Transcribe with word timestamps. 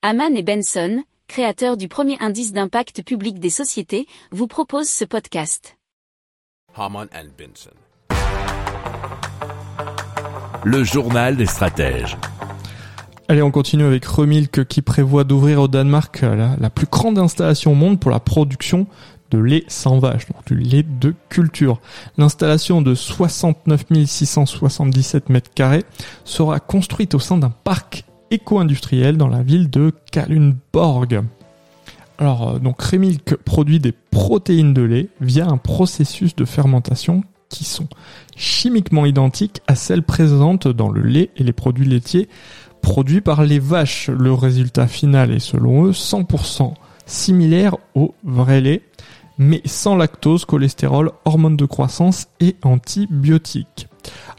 Haman 0.00 0.36
et 0.36 0.44
Benson, 0.44 1.02
créateurs 1.26 1.76
du 1.76 1.88
premier 1.88 2.16
indice 2.20 2.52
d'impact 2.52 3.02
public 3.02 3.40
des 3.40 3.50
sociétés, 3.50 4.06
vous 4.30 4.46
proposent 4.46 4.88
ce 4.88 5.04
podcast. 5.04 5.76
Haman 6.76 7.08
and 7.12 7.26
Benson. 7.36 7.74
Le 10.62 10.84
journal 10.84 11.36
des 11.36 11.46
stratèges. 11.46 12.16
Allez, 13.26 13.42
on 13.42 13.50
continue 13.50 13.82
avec 13.82 14.04
Remilk 14.04 14.66
qui 14.66 14.82
prévoit 14.82 15.24
d'ouvrir 15.24 15.62
au 15.62 15.66
Danemark 15.66 16.20
la, 16.20 16.54
la, 16.56 16.70
plus 16.70 16.86
grande 16.86 17.18
installation 17.18 17.72
au 17.72 17.74
monde 17.74 17.98
pour 17.98 18.12
la 18.12 18.20
production 18.20 18.86
de 19.32 19.38
lait 19.38 19.64
sans 19.66 19.98
vache, 19.98 20.28
donc 20.28 20.46
du 20.46 20.54
lait 20.54 20.84
de 20.84 21.12
culture. 21.28 21.80
L'installation 22.18 22.82
de 22.82 22.94
69 22.94 23.86
677 24.06 25.28
mètres 25.28 25.50
carrés 25.52 25.84
sera 26.24 26.60
construite 26.60 27.16
au 27.16 27.18
sein 27.18 27.36
d'un 27.36 27.50
parc 27.50 28.04
éco-industriel 28.30 29.16
dans 29.16 29.28
la 29.28 29.42
ville 29.42 29.70
de 29.70 29.92
Kalundborg. 30.10 31.22
Alors, 32.18 32.48
euh, 32.48 32.58
donc 32.58 32.80
Remilk 32.82 33.36
produit 33.36 33.78
des 33.78 33.92
protéines 33.92 34.74
de 34.74 34.82
lait 34.82 35.08
via 35.20 35.46
un 35.46 35.56
processus 35.56 36.34
de 36.34 36.44
fermentation 36.44 37.22
qui 37.48 37.64
sont 37.64 37.88
chimiquement 38.36 39.06
identiques 39.06 39.62
à 39.66 39.74
celles 39.74 40.02
présentes 40.02 40.68
dans 40.68 40.90
le 40.90 41.02
lait 41.02 41.30
et 41.36 41.44
les 41.44 41.52
produits 41.52 41.86
laitiers 41.86 42.28
produits 42.82 43.20
par 43.20 43.44
les 43.44 43.58
vaches. 43.58 44.08
Le 44.08 44.32
résultat 44.32 44.86
final 44.86 45.32
est 45.32 45.40
selon 45.40 45.86
eux 45.86 45.92
100% 45.92 46.74
similaire 47.06 47.76
au 47.94 48.14
vrai 48.24 48.60
lait, 48.60 48.82
mais 49.38 49.62
sans 49.64 49.96
lactose, 49.96 50.44
cholestérol, 50.44 51.12
hormones 51.24 51.56
de 51.56 51.64
croissance 51.64 52.28
et 52.40 52.56
antibiotiques. 52.62 53.87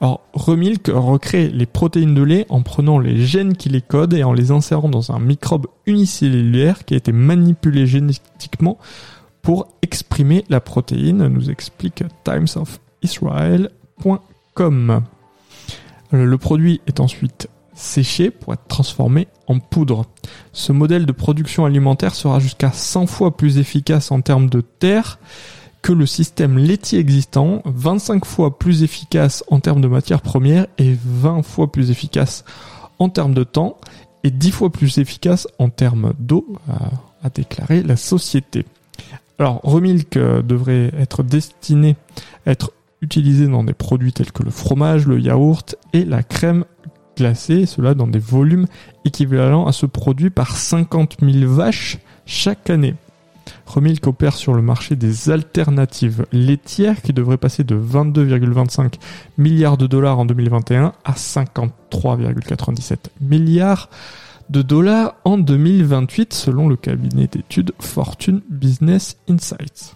Alors, 0.00 0.20
Remilk 0.34 0.90
recrée 0.92 1.48
les 1.48 1.66
protéines 1.66 2.14
de 2.14 2.22
lait 2.22 2.46
en 2.48 2.62
prenant 2.62 2.98
les 2.98 3.24
gènes 3.24 3.56
qui 3.56 3.68
les 3.68 3.80
codent 3.80 4.14
et 4.14 4.24
en 4.24 4.32
les 4.32 4.50
insérant 4.50 4.88
dans 4.88 5.12
un 5.12 5.18
microbe 5.18 5.66
unicellulaire 5.86 6.84
qui 6.84 6.94
a 6.94 6.96
été 6.98 7.12
manipulé 7.12 7.86
génétiquement 7.86 8.78
pour 9.40 9.68
exprimer 9.80 10.44
la 10.48 10.60
protéine, 10.60 11.28
nous 11.28 11.50
explique 11.50 12.02
timesofisrael.com. 12.24 15.02
Le 16.10 16.38
produit 16.38 16.80
est 16.86 17.00
ensuite 17.00 17.48
séché 17.72 18.30
pour 18.30 18.54
être 18.54 18.66
transformé 18.66 19.28
en 19.46 19.60
poudre. 19.60 20.06
Ce 20.52 20.72
modèle 20.72 21.06
de 21.06 21.12
production 21.12 21.64
alimentaire 21.64 22.14
sera 22.14 22.40
jusqu'à 22.40 22.72
100 22.72 23.06
fois 23.06 23.36
plus 23.36 23.58
efficace 23.58 24.10
en 24.10 24.20
termes 24.20 24.48
de 24.48 24.60
terre 24.60 25.18
que 25.86 25.92
le 25.92 26.04
système 26.04 26.58
laitier 26.58 26.98
existant, 26.98 27.62
25 27.64 28.24
fois 28.24 28.58
plus 28.58 28.82
efficace 28.82 29.44
en 29.46 29.60
termes 29.60 29.80
de 29.80 29.86
matières 29.86 30.20
premières 30.20 30.66
et 30.78 30.96
20 31.00 31.42
fois 31.42 31.70
plus 31.70 31.92
efficace 31.92 32.44
en 32.98 33.08
termes 33.08 33.34
de 33.34 33.44
temps 33.44 33.76
et 34.24 34.32
10 34.32 34.50
fois 34.50 34.70
plus 34.70 34.98
efficace 34.98 35.46
en 35.60 35.68
termes 35.68 36.12
d'eau, 36.18 36.44
a, 37.22 37.30
déclaré 37.30 37.84
la 37.84 37.94
société. 37.94 38.66
Alors, 39.38 39.60
Remilk 39.62 40.16
euh, 40.16 40.42
devrait 40.42 40.90
être 40.98 41.22
destiné 41.22 41.94
à 42.46 42.50
être 42.50 42.72
utilisé 43.00 43.46
dans 43.46 43.62
des 43.62 43.72
produits 43.72 44.12
tels 44.12 44.32
que 44.32 44.42
le 44.42 44.50
fromage, 44.50 45.06
le 45.06 45.20
yaourt 45.20 45.76
et 45.92 46.04
la 46.04 46.24
crème 46.24 46.64
glacée, 47.16 47.64
cela 47.64 47.94
dans 47.94 48.08
des 48.08 48.18
volumes 48.18 48.66
équivalents 49.04 49.68
à 49.68 49.72
ce 49.72 49.86
produit 49.86 50.30
par 50.30 50.56
50 50.56 51.18
000 51.22 51.48
vaches 51.48 51.98
chaque 52.26 52.70
année. 52.70 52.96
Remilk 53.66 54.06
opère 54.06 54.34
sur 54.34 54.54
le 54.54 54.62
marché 54.62 54.96
des 54.96 55.30
alternatives 55.30 56.26
laitières 56.32 57.02
qui 57.02 57.12
devrait 57.12 57.36
passer 57.36 57.64
de 57.64 57.76
22,25 57.76 58.94
milliards 59.38 59.76
de 59.76 59.86
dollars 59.86 60.18
en 60.18 60.24
2021 60.24 60.92
à 61.04 61.12
53,97 61.12 62.96
milliards 63.20 63.90
de 64.48 64.62
dollars 64.62 65.16
en 65.24 65.38
2028 65.38 66.32
selon 66.32 66.68
le 66.68 66.76
cabinet 66.76 67.26
d'études 67.26 67.72
Fortune 67.80 68.42
Business 68.48 69.16
Insights. 69.28 69.95